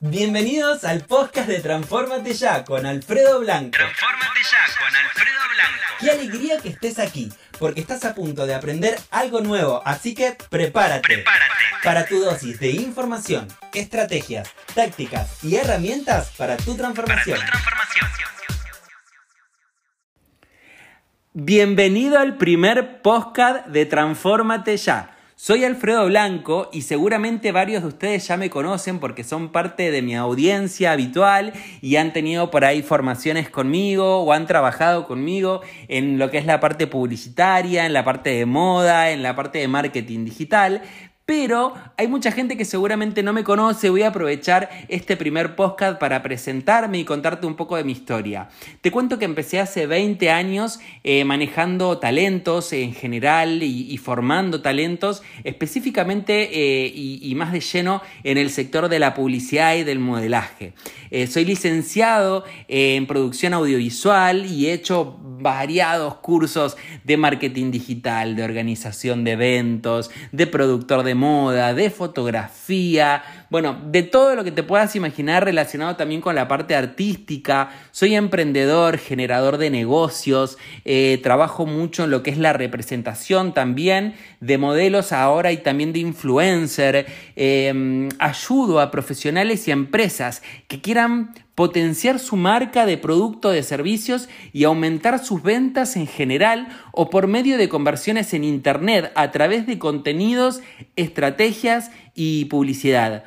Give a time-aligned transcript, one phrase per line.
[0.00, 3.70] Bienvenidos al podcast de Transformate Ya con Alfredo Blanco.
[3.70, 5.94] Transformate ya con Alfredo Blanco.
[6.00, 10.36] Qué alegría que estés aquí, porque estás a punto de aprender algo nuevo, así que
[10.50, 11.02] prepárate.
[11.02, 11.54] Prepárate.
[11.82, 17.38] Para tu dosis de información, estrategias, tácticas y herramientas para tu Para tu transformación.
[17.38, 18.06] transformación.
[21.32, 25.15] Bienvenido al primer podcast de Transformate Ya.
[25.38, 30.00] Soy Alfredo Blanco y seguramente varios de ustedes ya me conocen porque son parte de
[30.00, 36.18] mi audiencia habitual y han tenido por ahí formaciones conmigo o han trabajado conmigo en
[36.18, 39.68] lo que es la parte publicitaria, en la parte de moda, en la parte de
[39.68, 40.80] marketing digital.
[41.26, 43.90] Pero hay mucha gente que seguramente no me conoce.
[43.90, 48.48] Voy a aprovechar este primer podcast para presentarme y contarte un poco de mi historia.
[48.80, 55.24] Te cuento que empecé hace 20 años eh, manejando talentos en general y, formando talentos,
[55.42, 59.98] específicamente eh, y, y más de lleno en el sector de la publicidad y del
[59.98, 60.74] modelaje.
[61.10, 68.44] Eh, soy licenciado en producción audiovisual y he hecho variados cursos de marketing digital, de
[68.44, 74.62] organización de eventos, de productor de moda, de fotografía, bueno, de todo lo que te
[74.62, 77.70] puedas imaginar relacionado también con la parte artística.
[77.92, 84.14] Soy emprendedor, generador de negocios, eh, trabajo mucho en lo que es la representación también
[84.40, 87.06] de modelos ahora y también de influencer.
[87.36, 94.28] Eh, ayudo a profesionales y empresas que quieran potenciar su marca de producto de servicios
[94.52, 99.66] y aumentar sus ventas en general o por medio de conversiones en Internet a través
[99.66, 100.60] de contenidos,
[100.96, 103.24] estrategias y publicidad.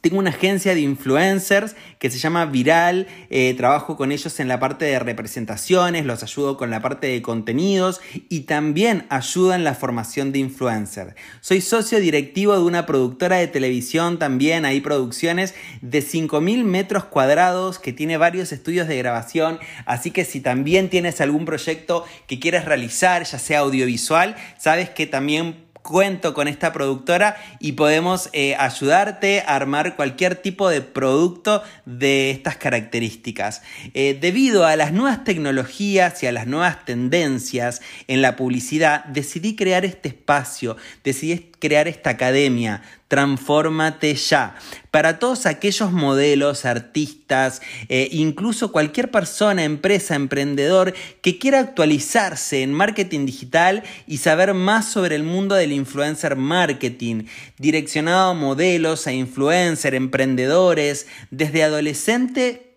[0.00, 4.58] Tengo una agencia de influencers que se llama Viral, eh, trabajo con ellos en la
[4.58, 9.74] parte de representaciones, los ayudo con la parte de contenidos y también ayudo en la
[9.74, 11.16] formación de influencer.
[11.42, 17.78] Soy socio directivo de una productora de televisión también, hay producciones de 5.000 metros cuadrados
[17.78, 22.64] que tiene varios estudios de grabación, así que si también tienes algún proyecto que quieres
[22.64, 29.40] realizar, ya sea audiovisual, sabes que también cuento con esta productora y podemos eh, ayudarte
[29.40, 33.62] a armar cualquier tipo de producto de estas características.
[33.94, 39.56] Eh, debido a las nuevas tecnologías y a las nuevas tendencias en la publicidad, decidí
[39.56, 44.54] crear este espacio, decidí crear esta academia, Transfórmate ya.
[44.92, 52.72] Para todos aquellos modelos, artistas, eh, incluso cualquier persona, empresa, emprendedor que quiera actualizarse en
[52.72, 57.24] marketing digital y saber más sobre el mundo del influencer marketing,
[57.58, 62.69] direccionado a modelos, a influencer, emprendedores, desde adolescente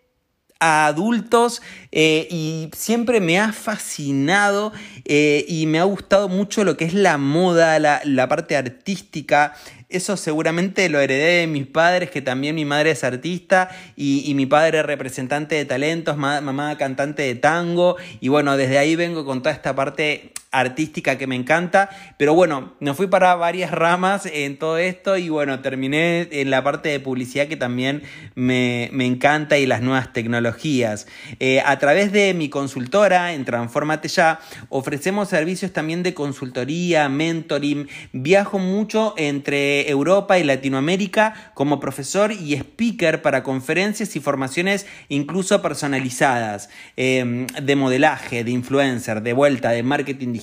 [0.64, 4.72] a adultos eh, y siempre me ha fascinado
[5.04, 9.54] eh, y me ha gustado mucho lo que es la moda, la, la parte artística.
[9.90, 14.34] Eso seguramente lo heredé de mis padres, que también mi madre es artista y, y
[14.34, 17.98] mi padre es representante de talentos, ma- mamá cantante de tango.
[18.22, 21.90] Y bueno, desde ahí vengo con toda esta parte artística que me encanta.
[22.18, 26.64] Pero bueno, me fui para varias ramas en todo esto y bueno, terminé en la
[26.64, 28.04] parte de publicidad que también
[28.36, 31.08] me, me encanta y las nuevas tecnologías.
[31.40, 37.90] Eh, a través de mi consultora en Transformate Ya, ofrecemos servicios también de consultoría, mentoring.
[38.14, 45.62] Viajo mucho entre Europa y Latinoamérica como profesor y speaker para conferencias y formaciones incluso
[45.62, 50.43] personalizadas eh, de modelaje, de influencer, de vuelta, de marketing digital,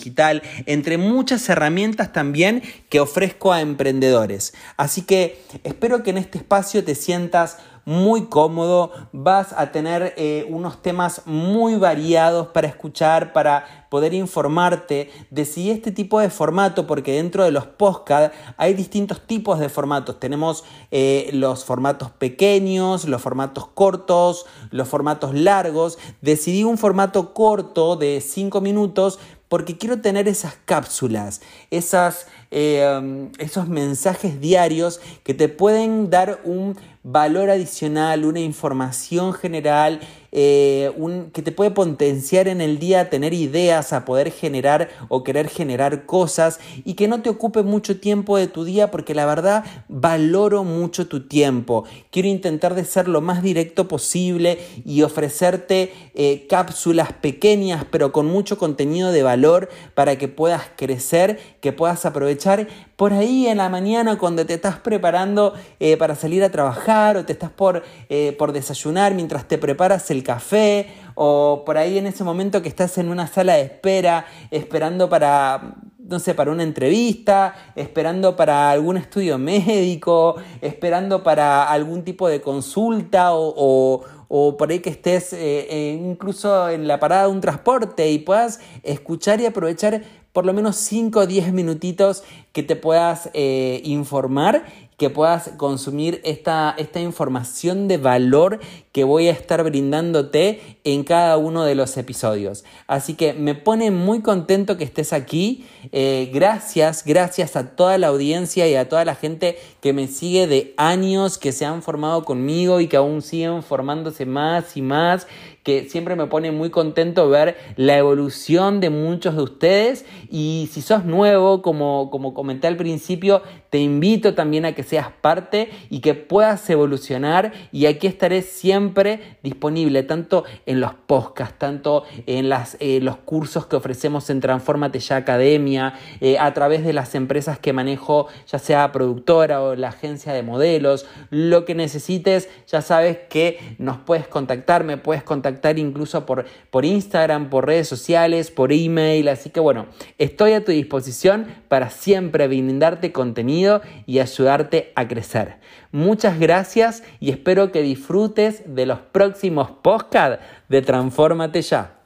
[0.67, 4.55] entre muchas herramientas también que ofrezco a emprendedores.
[4.77, 10.47] Así que espero que en este espacio te sientas muy cómodo, vas a tener eh,
[10.49, 16.87] unos temas muy variados para escuchar, para poder informarte de si este tipo de formato,
[16.87, 20.21] porque dentro de los podcast hay distintos tipos de formatos.
[20.21, 25.99] Tenemos eh, los formatos pequeños, los formatos cortos, los formatos largos.
[26.21, 29.19] Decidí un formato corto de 5 minutos
[29.51, 36.79] porque quiero tener esas cápsulas, esas, eh, esos mensajes diarios que te pueden dar un
[37.03, 40.01] valor adicional, una información general,
[40.33, 44.89] eh, un, que te puede potenciar en el día, a tener ideas, a poder generar
[45.09, 49.15] o querer generar cosas y que no te ocupe mucho tiempo de tu día porque
[49.15, 51.85] la verdad valoro mucho tu tiempo.
[52.11, 58.27] Quiero intentar de ser lo más directo posible y ofrecerte eh, cápsulas pequeñas pero con
[58.27, 62.69] mucho contenido de valor para que puedas crecer, que puedas aprovechar
[63.01, 67.25] por ahí en la mañana cuando te estás preparando eh, para salir a trabajar o
[67.25, 72.07] te estás por, eh, por desayunar mientras te preparas el café o por ahí en
[72.07, 76.65] ese momento que estás en una sala de espera esperando para no sé, para una
[76.65, 84.81] entrevista, esperando para algún estudio médico, esperando para algún tipo de consulta o, por ahí
[84.81, 90.03] que estés eh, incluso en la parada de un transporte y puedas escuchar y aprovechar
[90.33, 92.23] por lo menos 5 o 10 minutitos
[92.53, 94.65] que te puedas eh, informar
[95.01, 98.61] que puedas consumir esta, esta información de valor
[98.93, 102.65] que voy a estar brindándote en cada uno de los episodios.
[102.87, 105.65] Así que me pone muy contento que estés aquí.
[105.93, 110.47] Eh, gracias, gracias a toda la audiencia y a toda la gente que me sigue
[110.47, 115.27] de años, que se han formado conmigo y que aún siguen formándose más y más
[115.63, 120.07] que siempre me pone muy contento ver la evolución de muchos de ustedes.
[120.31, 125.09] Y si sos nuevo, como, como comenté al principio, te invito también a que seas
[125.21, 127.53] parte y que puedas evolucionar.
[127.73, 133.67] Y aquí estaré siempre disponible tanto en los podcasts, tanto en las, eh, los cursos
[133.67, 138.59] que ofrecemos en Transformate Ya Academia, eh, a través de las empresas que manejo, ya
[138.59, 144.27] sea productora o la agencia de modelos, lo que necesites, ya sabes que nos puedes
[144.27, 149.29] contactar, me puedes contactar incluso por, por Instagram, por redes sociales, por email.
[149.29, 149.87] Así que bueno,
[150.19, 155.57] estoy a tu disposición para siempre brindarte contenido y ayudarte a crecer.
[155.93, 161.97] Muchas gracias y espero que disfrutes de los próximos podcasts de Transformate Ya.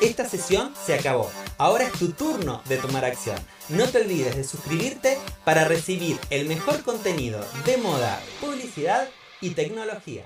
[0.00, 1.30] Esta sesión se acabó.
[1.58, 3.36] Ahora es tu turno de tomar acción.
[3.68, 9.08] No te olvides de suscribirte para recibir el mejor contenido de moda, publicidad
[9.42, 10.24] y tecnología.